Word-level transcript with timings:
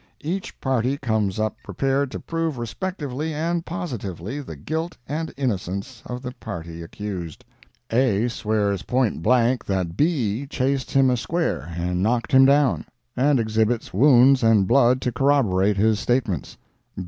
Each 0.21 0.59
party 0.59 0.97
comes 0.97 1.39
up 1.39 1.55
prepared 1.61 2.09
to 2.09 2.19
prove 2.19 2.57
respectively 2.57 3.35
and 3.35 3.63
positively 3.63 4.41
the 4.41 4.55
guilt 4.55 4.97
and 5.07 5.31
innocence 5.37 6.01
of 6.07 6.23
the 6.23 6.31
party 6.39 6.81
accused. 6.81 7.45
A 7.91 8.27
swears 8.27 8.81
point 8.81 9.21
blank 9.21 9.63
that 9.65 9.95
B 9.95 10.47
chased 10.47 10.89
him 10.89 11.11
a 11.11 11.17
square 11.17 11.71
and 11.77 12.01
knocked 12.01 12.31
him 12.31 12.45
down, 12.45 12.85
and 13.15 13.39
exhibits 13.39 13.93
wounds 13.93 14.41
and 14.41 14.65
blood 14.67 15.01
to 15.01 15.11
corroborate 15.11 15.77
his 15.77 15.99
statements. 15.99 16.57